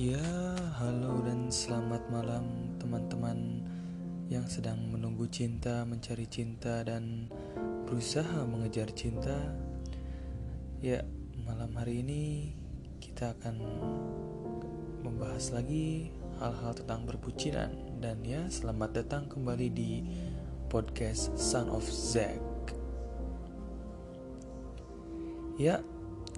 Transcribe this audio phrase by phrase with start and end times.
[0.00, 0.16] Ya,
[0.80, 3.60] halo dan selamat malam teman-teman
[4.32, 7.28] yang sedang menunggu cinta, mencari cinta, dan
[7.84, 9.36] berusaha mengejar cinta.
[10.80, 11.04] Ya,
[11.44, 12.48] malam hari ini
[12.96, 13.60] kita akan
[15.04, 16.08] membahas lagi
[16.40, 20.00] hal-hal tentang perbucinan dan ya selamat datang kembali di
[20.72, 22.40] podcast Son of Zack.
[25.60, 25.84] Ya,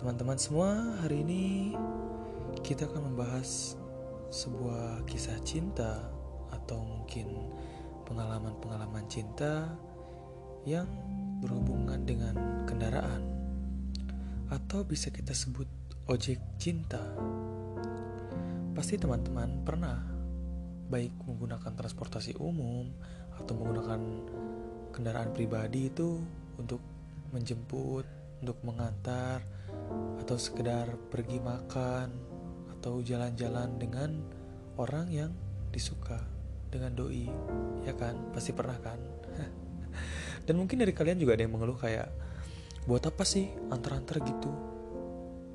[0.02, 1.78] teman-teman semua, hari ini
[2.62, 3.74] kita akan membahas
[4.30, 5.98] sebuah kisah cinta
[6.54, 7.50] atau mungkin
[8.06, 9.66] pengalaman-pengalaman cinta
[10.62, 10.86] yang
[11.42, 13.22] berhubungan dengan kendaraan
[14.46, 15.66] atau bisa kita sebut
[16.06, 17.02] ojek cinta.
[18.78, 19.98] Pasti teman-teman pernah
[20.86, 22.94] baik menggunakan transportasi umum
[23.42, 24.00] atau menggunakan
[24.94, 26.22] kendaraan pribadi itu
[26.62, 26.78] untuk
[27.34, 28.06] menjemput,
[28.38, 29.42] untuk mengantar
[30.22, 32.31] atau sekedar pergi makan
[32.82, 34.10] atau jalan-jalan dengan
[34.74, 35.30] orang yang
[35.70, 36.18] disuka
[36.66, 37.30] dengan doi
[37.86, 38.18] ya kan?
[38.34, 38.98] Pasti pernah kan?
[40.50, 42.10] Dan mungkin dari kalian juga ada yang mengeluh kayak
[42.90, 44.50] buat apa sih antar-antar gitu?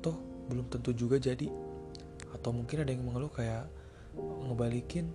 [0.00, 0.16] Toh
[0.48, 1.52] belum tentu juga jadi.
[2.32, 3.68] Atau mungkin ada yang mengeluh kayak
[4.48, 5.12] ngebalikin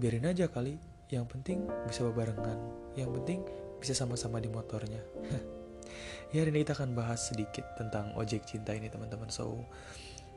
[0.00, 0.80] biarin aja kali.
[1.12, 2.56] Yang penting bisa barengan
[2.96, 3.44] yang penting
[3.76, 5.04] bisa sama-sama di motornya.
[6.34, 9.30] Ya hari ini kita akan bahas sedikit tentang ojek cinta ini teman-teman.
[9.30, 9.62] So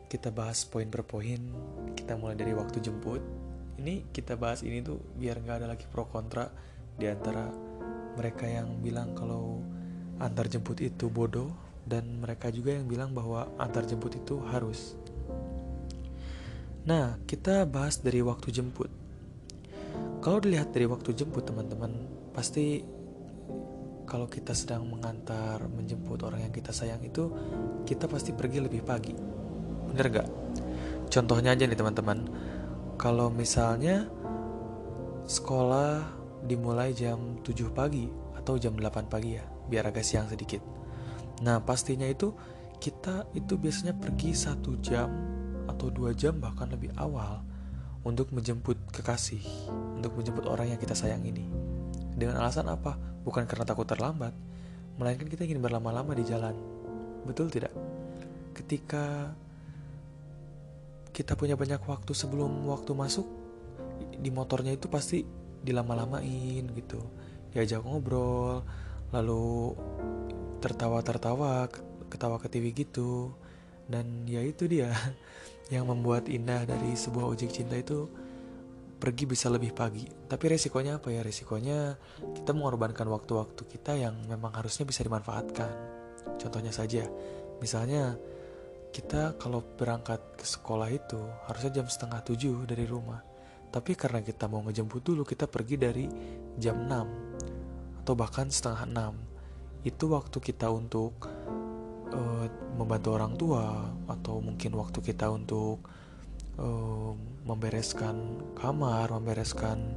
[0.08, 1.40] kita bahas poin per poin
[1.94, 3.20] kita mulai dari waktu jemput.
[3.78, 6.48] Ini kita bahas ini tuh biar nggak ada lagi pro kontra
[6.98, 7.52] di antara
[8.16, 9.62] mereka yang bilang kalau
[10.18, 11.52] antar jemput itu bodoh
[11.86, 14.96] dan mereka juga yang bilang bahwa antar jemput itu harus.
[16.88, 18.90] Nah kita bahas dari waktu jemput.
[20.24, 21.92] Kalau dilihat dari waktu jemput teman-teman
[22.32, 22.82] pasti
[24.08, 27.28] kalau kita sedang mengantar menjemput orang yang kita sayang itu
[27.84, 29.27] kita pasti pergi lebih pagi
[29.98, 30.30] Bener gak?
[31.10, 32.30] Contohnya aja nih teman-teman
[33.02, 34.06] Kalau misalnya
[35.26, 36.06] Sekolah
[36.46, 38.06] dimulai jam 7 pagi
[38.38, 40.62] Atau jam 8 pagi ya Biar agak siang sedikit
[41.42, 42.30] Nah pastinya itu
[42.78, 45.10] Kita itu biasanya pergi satu jam
[45.66, 47.42] Atau dua jam bahkan lebih awal
[48.06, 49.42] Untuk menjemput kekasih
[49.98, 51.50] Untuk menjemput orang yang kita sayang ini
[52.14, 53.02] Dengan alasan apa?
[53.26, 54.38] Bukan karena takut terlambat
[55.02, 56.54] Melainkan kita ingin berlama-lama di jalan
[57.26, 57.74] Betul tidak?
[58.54, 59.34] Ketika
[61.18, 63.26] kita punya banyak waktu sebelum waktu masuk
[64.22, 65.26] di motornya itu pasti
[65.66, 67.02] dilama-lamain gitu.
[67.50, 68.62] Diajak ngobrol
[69.10, 69.74] lalu
[70.62, 71.74] tertawa-tertawa
[72.06, 73.34] ketawa ke TV gitu.
[73.90, 74.94] Dan ya itu dia
[75.74, 78.06] yang membuat indah dari sebuah ojek cinta itu
[79.02, 80.06] pergi bisa lebih pagi.
[80.06, 81.26] Tapi resikonya apa ya?
[81.26, 81.98] Resikonya
[82.38, 85.98] kita mengorbankan waktu-waktu kita yang memang harusnya bisa dimanfaatkan.
[86.38, 87.10] Contohnya saja
[87.58, 88.14] misalnya
[88.98, 93.22] kita kalau berangkat ke sekolah itu harusnya jam setengah tujuh dari rumah.
[93.70, 96.10] Tapi karena kita mau ngejemput dulu kita pergi dari
[96.58, 99.14] jam 6 atau bahkan setengah enam.
[99.86, 101.30] Itu waktu kita untuk
[102.10, 105.86] uh, membantu orang tua atau mungkin waktu kita untuk
[106.58, 107.14] uh,
[107.46, 109.94] membereskan kamar membereskan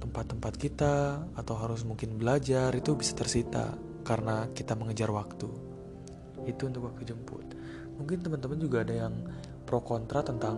[0.00, 0.94] tempat-tempat kita
[1.36, 5.69] atau harus mungkin belajar itu bisa tersita karena kita mengejar waktu
[6.48, 7.44] itu untuk waktu jemput
[8.00, 9.14] mungkin teman-teman juga ada yang
[9.68, 10.56] pro kontra tentang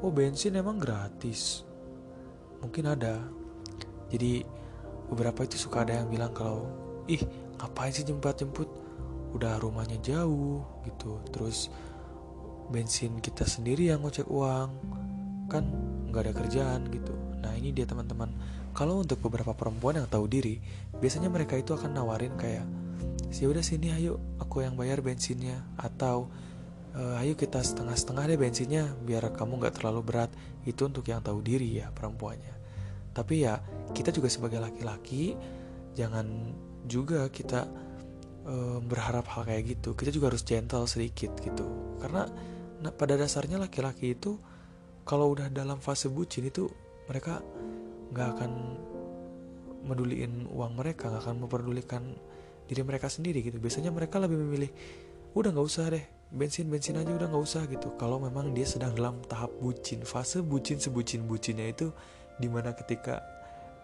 [0.00, 1.64] oh bensin emang gratis.
[2.60, 3.20] Mungkin ada.
[4.12, 4.44] Jadi
[5.08, 6.68] beberapa itu suka ada yang bilang kalau
[7.08, 7.20] ih
[7.60, 8.68] ngapain sih jemput jemput
[9.36, 11.20] udah rumahnya jauh gitu.
[11.32, 11.72] Terus
[12.68, 14.70] bensin kita sendiri yang ngocek uang.
[15.48, 15.64] Kan
[16.12, 17.16] nggak ada kerjaan gitu.
[17.40, 18.32] Nah ini dia teman-teman.
[18.70, 20.62] Kalau untuk beberapa perempuan yang tahu diri
[21.02, 22.62] biasanya mereka itu akan nawarin kayak
[23.30, 24.18] sih udah sini ayo.
[24.42, 25.62] Aku yang bayar bensinnya.
[25.78, 26.28] Atau
[26.92, 30.30] e, ayo kita setengah-setengah deh bensinnya biar kamu nggak terlalu berat.
[30.66, 32.54] Itu untuk yang tahu diri ya perempuannya.
[33.16, 33.58] Tapi ya
[33.90, 35.34] kita juga sebagai laki-laki
[35.98, 36.54] jangan
[36.86, 37.66] juga kita
[38.44, 39.96] e, berharap hal kayak gitu.
[39.96, 41.96] Kita juga harus gentle sedikit gitu.
[41.98, 42.28] Karena
[42.80, 44.38] nah, pada dasarnya laki-laki itu
[45.04, 46.70] kalau udah dalam fase bucin itu
[47.10, 47.42] mereka
[48.14, 48.52] nggak akan
[49.86, 52.02] meduliin uang mereka nggak akan memperdulikan
[52.70, 53.58] diri mereka sendiri gitu.
[53.58, 54.70] Biasanya mereka lebih memilih
[55.34, 57.98] udah nggak usah deh bensin bensin aja udah nggak usah gitu.
[57.98, 61.90] Kalau memang dia sedang dalam tahap bucin fase bucin sebucin bucinnya itu
[62.38, 63.18] di mana ketika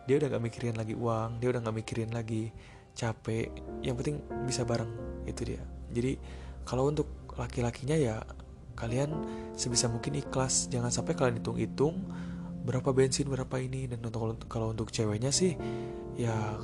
[0.07, 2.55] dia udah gak mikirin lagi uang dia udah gak mikirin lagi
[2.95, 3.51] capek
[3.83, 4.89] yang penting bisa bareng
[5.27, 5.63] itu dia.
[5.91, 6.17] Jadi
[6.63, 8.23] kalau untuk laki-lakinya ya
[8.77, 9.11] kalian
[9.59, 10.69] sebisa mungkin ikhlas.
[10.71, 12.07] Jangan sampai kalian hitung-hitung
[12.63, 13.91] berapa bensin berapa ini.
[13.91, 15.59] Dan untuk kalau untuk ceweknya sih
[16.17, 16.57] ya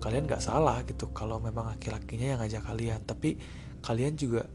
[0.00, 3.00] kalian gak salah gitu kalau memang laki-lakinya yang ngajak kalian.
[3.04, 3.36] Tapi
[3.84, 4.48] kalian juga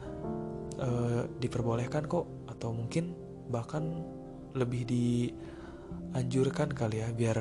[0.82, 3.14] uh, diperbolehkan kok atau mungkin
[3.48, 4.02] bahkan
[4.58, 7.38] lebih dianjurkan kali ya biar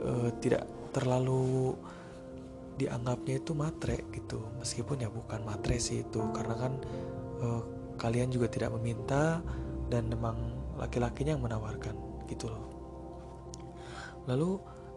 [0.00, 0.64] uh, tidak
[0.94, 1.74] terlalu
[2.78, 4.40] dianggapnya itu matre gitu.
[4.62, 6.72] Meskipun ya bukan matre sih itu karena kan
[7.42, 7.62] uh,
[7.98, 9.42] kalian juga tidak meminta
[9.90, 11.92] dan memang laki-lakinya yang menawarkan
[12.30, 12.64] gitu loh.
[14.30, 14.50] Lalu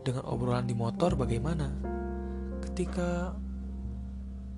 [0.04, 1.93] dengan obrolan di motor bagaimana
[2.74, 3.38] ketika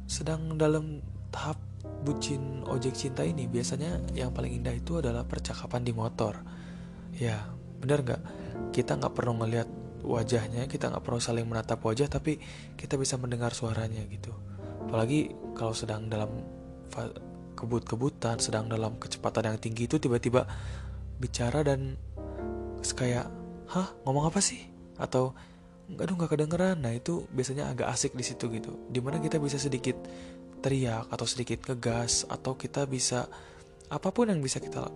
[0.08, 1.04] sedang dalam
[1.36, 1.60] tahap
[2.08, 6.40] bucin ojek cinta ini biasanya yang paling indah itu adalah percakapan di motor.
[7.20, 7.44] Ya
[7.84, 8.22] bener nggak?
[8.72, 9.68] Kita nggak perlu ngelihat
[10.08, 12.40] wajahnya kita nggak perlu saling menatap wajah tapi
[12.80, 14.32] kita bisa mendengar suaranya gitu.
[14.88, 16.32] Apalagi kalau sedang dalam
[17.60, 20.48] kebut-kebutan sedang dalam kecepatan yang tinggi itu tiba-tiba
[21.20, 22.00] bicara dan
[22.80, 23.28] kayak
[23.76, 24.72] hah ngomong apa sih?
[24.96, 25.36] Atau
[25.86, 26.78] nggak dong nggak kedengeran.
[26.82, 28.74] Nah itu biasanya agak asik di situ gitu.
[28.90, 29.96] Di mana kita bisa sedikit
[30.62, 33.30] teriak atau sedikit ngegas atau kita bisa
[33.86, 34.90] apa pun yang bisa kita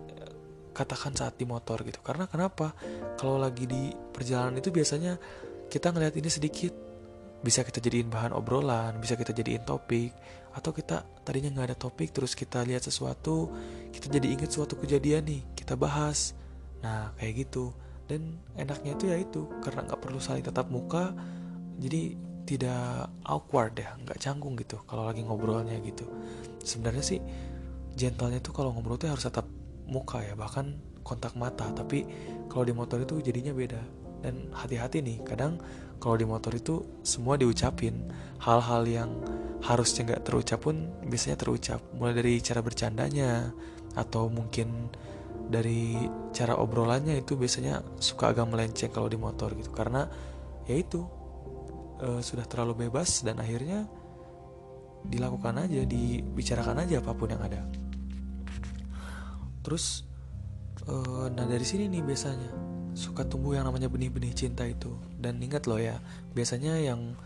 [0.74, 2.02] katakan saat di motor gitu.
[2.02, 2.74] Karena kenapa?
[3.14, 5.14] Kalau lagi di perjalanan itu biasanya
[5.70, 6.74] kita ngelihat ini sedikit.
[7.40, 10.12] Bisa kita jadiin bahan obrolan bisa kita jadiin topik
[10.52, 13.48] atau kita tadinya nggak ada topik terus kita lihat sesuatu
[13.96, 16.36] kita jadi ingat suatu kejadian nih kita bahas.
[16.84, 17.72] Nah kayak gitu
[18.10, 21.14] dan enaknya itu ya itu karena nggak perlu saling tetap muka
[21.78, 26.02] jadi tidak awkward ya nggak canggung gitu kalau lagi ngobrolnya gitu.
[26.66, 27.22] Sebenarnya sih
[27.94, 29.46] gentlenya tuh kalau ngobrol tuh harus tetap
[29.86, 30.74] muka ya bahkan
[31.06, 32.02] kontak mata tapi
[32.50, 33.78] kalau di motor itu jadinya beda.
[34.20, 35.62] Dan hati-hati nih kadang
[35.96, 38.10] kalau di motor itu semua diucapin
[38.42, 39.10] hal-hal yang
[39.62, 41.80] harusnya nggak terucap pun biasanya terucap.
[41.96, 43.54] Mulai dari cara bercandanya
[43.94, 44.90] atau mungkin
[45.48, 45.96] dari
[46.34, 49.72] cara obrolannya itu biasanya suka agak melenceng kalau di motor gitu.
[49.72, 50.04] Karena
[50.66, 51.00] ya itu
[52.02, 53.88] e, sudah terlalu bebas dan akhirnya
[55.06, 57.64] dilakukan aja dibicarakan aja apa pun yang ada.
[59.64, 60.04] Terus
[60.88, 62.50] uh, nah dari sini nih biasanya
[62.92, 64.92] suka tumbuh yang namanya benih-benih cinta itu.
[65.16, 65.96] Dan ingat loh ya
[66.36, 67.16] biasanya yang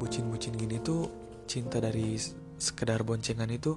[0.00, 1.08] bucin-bucin gini tuh
[1.44, 2.16] cinta dari
[2.60, 3.76] sekedar boncengan itu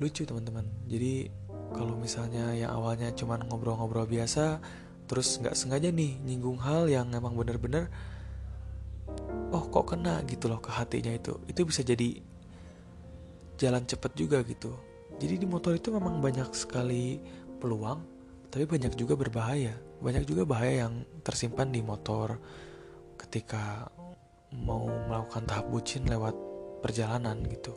[0.00, 0.64] lucu teman-teman.
[0.88, 1.28] Jadi
[1.72, 4.58] kalau misalnya yang awalnya cuma ngobrol-ngobrol biasa
[5.06, 7.90] terus nggak sengaja nih nyinggung hal yang emang bener-bener
[9.50, 12.22] oh kok kena gitu loh ke hatinya itu itu bisa jadi
[13.58, 14.70] jalan cepet juga gitu
[15.20, 17.20] jadi di motor itu memang banyak sekali
[17.60, 18.00] peluang,
[18.48, 19.76] tapi banyak juga berbahaya.
[20.00, 22.40] Banyak juga bahaya yang tersimpan di motor
[23.20, 23.92] ketika
[24.56, 26.32] mau melakukan tahap bucin lewat
[26.80, 27.76] perjalanan gitu.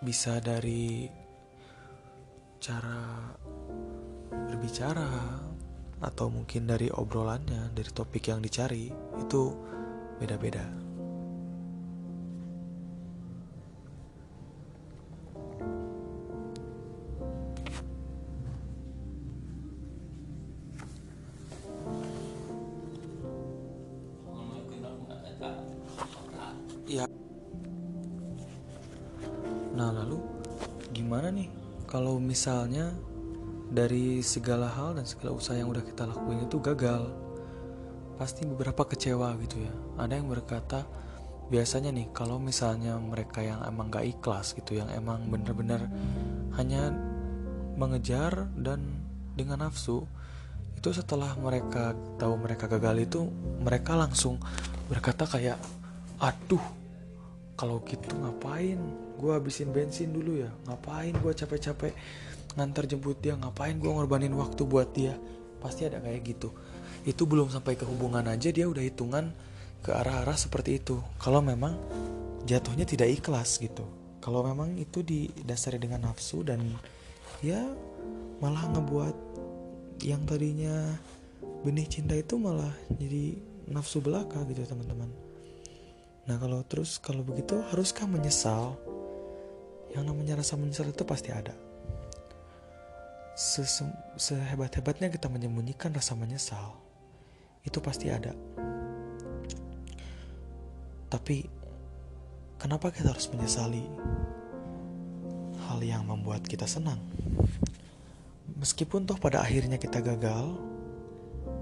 [0.00, 1.08] Bisa dari
[2.60, 3.32] cara
[4.30, 5.08] berbicara
[6.00, 9.42] atau mungkin dari obrolannya, dari topik yang dicari itu
[10.20, 10.86] beda-beda.
[31.86, 32.90] Kalau misalnya
[33.70, 37.10] dari segala hal dan segala usaha yang udah kita lakuin itu gagal
[38.16, 39.72] pasti beberapa kecewa gitu ya.
[40.00, 40.86] Ada yang berkata
[41.46, 45.86] biasanya nih kalau misalnya mereka yang emang gak ikhlas gitu yang emang bener-bener
[46.58, 46.90] hanya
[47.78, 48.82] mengejar dan
[49.38, 50.08] dengan nafsu
[50.74, 53.20] itu setelah mereka tahu mereka gagal itu
[53.62, 54.42] mereka langsung
[54.90, 55.60] berkata kayak
[56.18, 56.62] aduh
[57.56, 58.76] kalau gitu ngapain?
[59.16, 60.52] Gue habisin bensin dulu ya.
[60.68, 61.96] Ngapain gue capek-capek
[62.54, 63.32] ngantar jemput dia?
[63.34, 65.16] Ngapain gue ngorbanin waktu buat dia?
[65.58, 66.52] Pasti ada kayak gitu.
[67.08, 69.32] Itu belum sampai ke hubungan aja dia udah hitungan
[69.80, 71.00] ke arah-arah seperti itu.
[71.16, 71.80] Kalau memang
[72.44, 73.88] jatuhnya tidak ikhlas gitu.
[74.20, 76.60] Kalau memang itu didasari dengan nafsu dan
[77.40, 77.62] ya
[78.36, 79.16] malah ngebuat
[80.04, 80.92] yang tadinya
[81.64, 83.38] benih cinta itu malah jadi
[83.70, 85.08] nafsu belaka gitu teman-teman
[86.26, 88.74] Nah kalau terus kalau begitu haruskah menyesal?
[89.94, 91.54] Yang namanya rasa menyesal itu pasti ada.
[94.18, 96.74] Sehebat-hebatnya kita menyembunyikan rasa menyesal,
[97.62, 98.34] itu pasti ada.
[101.06, 101.46] Tapi
[102.58, 103.84] kenapa kita harus menyesali
[105.68, 106.98] hal yang membuat kita senang?
[108.56, 110.56] Meskipun toh pada akhirnya kita gagal,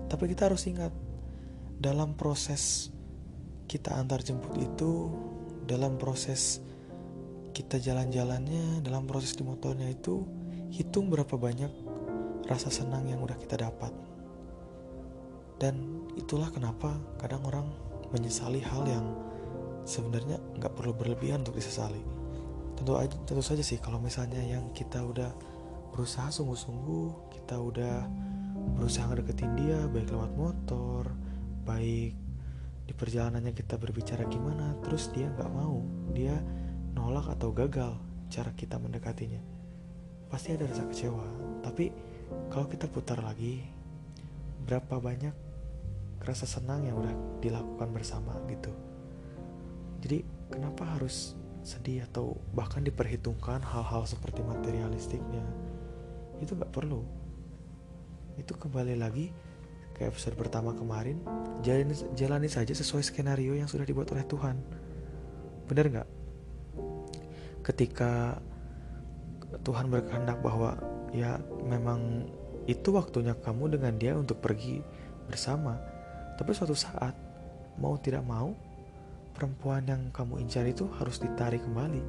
[0.08, 0.94] tapi kita harus ingat
[1.82, 2.93] dalam proses
[3.64, 5.10] kita antar jemput itu
[5.64, 6.60] dalam proses
[7.54, 10.26] kita jalan-jalannya dalam proses di motornya itu
[10.74, 11.70] hitung berapa banyak
[12.50, 13.94] rasa senang yang udah kita dapat.
[15.56, 17.70] Dan itulah kenapa kadang orang
[18.10, 19.06] menyesali hal yang
[19.86, 22.02] sebenarnya nggak perlu berlebihan untuk disesali.
[22.74, 25.30] Tentu aja tentu saja sih kalau misalnya yang kita udah
[25.94, 28.02] berusaha sungguh-sungguh kita udah
[28.74, 31.06] berusaha ngedeketin dia baik lewat motor
[31.62, 32.18] baik
[32.84, 35.80] di perjalanannya kita berbicara gimana terus dia nggak mau
[36.12, 36.36] dia
[36.92, 37.96] nolak atau gagal
[38.28, 39.40] cara kita mendekatinya.
[40.28, 41.26] Pasti ada rasa kecewa
[41.64, 41.90] tapi
[42.52, 43.64] kalau kita putar lagi
[44.64, 45.34] berapa banyak
[46.24, 47.14] rasa senang yang udah
[47.44, 48.72] dilakukan bersama gitu.
[50.00, 55.44] Jadi kenapa harus sedih atau bahkan diperhitungkan hal-hal seperti materialistiknya?
[56.40, 57.04] Itu gak perlu.
[58.36, 59.32] Itu kembali lagi
[59.94, 61.22] ke episode pertama kemarin
[61.62, 64.58] jalani, jalani saja sesuai skenario yang sudah dibuat oleh Tuhan
[65.70, 66.08] bener nggak
[67.64, 68.42] ketika
[69.64, 70.76] Tuhan berkehendak bahwa
[71.14, 72.26] ya memang
[72.66, 74.82] itu waktunya kamu dengan dia untuk pergi
[75.30, 75.78] bersama
[76.34, 77.14] tapi suatu saat
[77.78, 78.54] mau tidak mau
[79.34, 82.02] perempuan yang kamu incar itu harus ditarik kembali.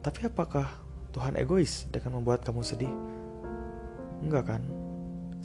[0.00, 0.64] Tapi apakah
[1.12, 2.92] Tuhan egois dengan membuat kamu sedih?
[4.24, 4.62] Enggak kan?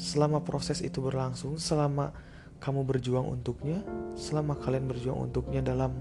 [0.01, 2.09] Selama proses itu berlangsung, selama
[2.57, 3.85] kamu berjuang untuknya,
[4.17, 5.93] selama kalian berjuang untuknya dalam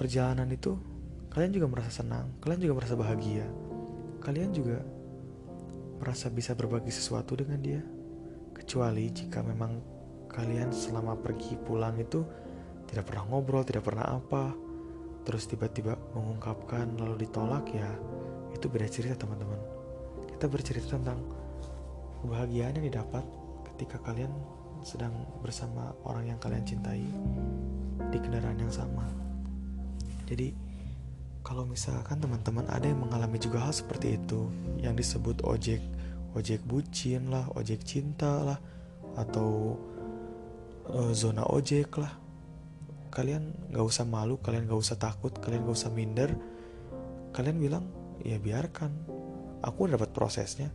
[0.00, 0.80] perjalanan itu,
[1.28, 3.44] kalian juga merasa senang, kalian juga merasa bahagia.
[4.24, 4.80] Kalian juga
[6.00, 7.84] merasa bisa berbagi sesuatu dengan dia.
[8.56, 9.76] Kecuali jika memang
[10.32, 12.24] kalian selama pergi pulang itu
[12.88, 14.56] tidak pernah ngobrol, tidak pernah apa,
[15.28, 17.92] terus tiba-tiba mengungkapkan lalu ditolak ya,
[18.56, 19.60] itu beda cerita teman-teman.
[20.32, 21.35] Kita bercerita tentang
[22.22, 23.24] kebahagiaan yang didapat
[23.72, 24.32] ketika kalian
[24.86, 27.04] sedang bersama orang yang kalian cintai
[28.12, 29.08] di kendaraan yang sama.
[30.26, 30.54] Jadi
[31.46, 34.50] kalau misalkan teman-teman ada yang mengalami juga hal seperti itu
[34.82, 35.78] yang disebut ojek
[36.36, 38.58] ojek bucin lah, ojek cinta lah
[39.16, 39.80] atau
[40.92, 42.12] uh, zona ojek lah
[43.08, 46.36] kalian gak usah malu kalian gak usah takut kalian gak usah minder
[47.32, 47.84] kalian bilang
[48.20, 48.92] ya biarkan
[49.64, 50.68] aku dapat prosesnya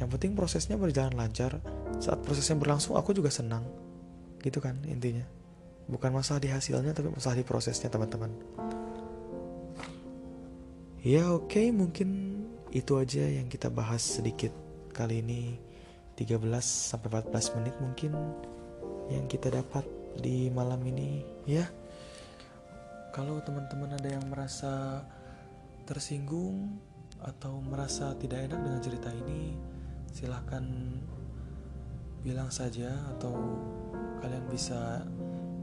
[0.00, 1.60] yang penting prosesnya berjalan lancar.
[2.00, 3.68] Saat prosesnya berlangsung aku juga senang.
[4.40, 5.22] Gitu kan intinya.
[5.86, 8.32] Bukan masalah di hasilnya tapi masalah di prosesnya teman-teman.
[11.04, 12.40] Ya oke okay, mungkin
[12.72, 14.50] itu aja yang kita bahas sedikit
[14.96, 15.60] kali ini.
[16.16, 18.12] 13 sampai 14 menit mungkin
[19.08, 19.88] yang kita dapat
[20.20, 21.64] di malam ini ya.
[23.10, 25.02] Kalau teman-teman ada yang merasa
[25.88, 26.78] tersinggung
[27.24, 29.56] atau merasa tidak enak dengan cerita ini,
[30.10, 30.64] silahkan
[32.20, 33.32] bilang saja atau
[34.20, 35.06] kalian bisa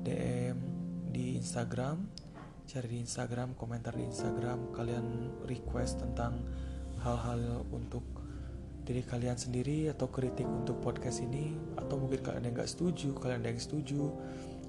[0.02, 0.58] DM
[1.14, 2.10] di Instagram,
[2.66, 5.06] cari di Instagram, komentar di Instagram, kalian
[5.46, 6.42] request tentang
[7.02, 8.04] hal-hal untuk
[8.88, 11.54] diri kalian sendiri atau kritik untuk podcast ini.
[11.76, 14.16] Atau mungkin kalian yang nggak setuju, kalian ada yang setuju,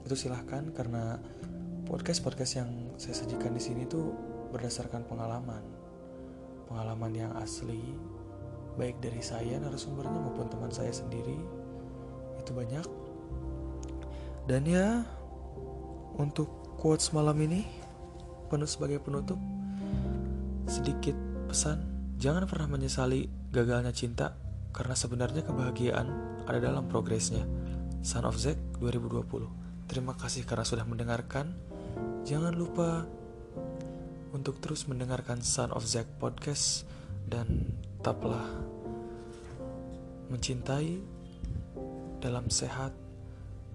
[0.02, 0.68] itu silahkan.
[0.74, 1.16] Karena
[1.86, 4.10] podcast-podcast yang saya sajikan di sini tuh
[4.50, 5.62] berdasarkan pengalaman.
[6.66, 7.94] Pengalaman yang asli,
[8.78, 11.34] baik dari saya narasumbernya maupun teman saya sendiri.
[12.38, 12.86] Itu banyak.
[14.46, 15.02] Dan ya,
[16.16, 17.66] untuk quotes malam ini
[18.48, 19.36] penuh sebagai penutup
[20.70, 21.18] sedikit
[21.50, 21.82] pesan,
[22.16, 24.38] jangan pernah menyesali gagalnya cinta
[24.72, 26.08] karena sebenarnya kebahagiaan
[26.46, 27.44] ada dalam progresnya.
[28.00, 29.90] Son of Zack 2020.
[29.90, 31.50] Terima kasih karena sudah mendengarkan.
[32.22, 33.04] Jangan lupa
[34.30, 36.86] untuk terus mendengarkan Son of Zack podcast
[37.28, 38.44] dan tetaplah
[40.28, 41.00] mencintai
[42.18, 42.92] dalam sehat,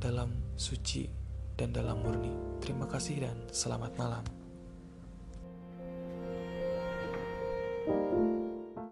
[0.02, 1.10] dalam suci,
[1.56, 2.34] dan dalam murni.
[2.60, 4.43] Terima kasih dan selamat malam.